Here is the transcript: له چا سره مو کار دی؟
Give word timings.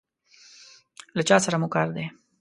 له 1.17 1.21
چا 1.29 1.37
سره 1.45 1.57
مو 1.61 1.67
کار 1.75 1.87
دی؟ 1.95 2.05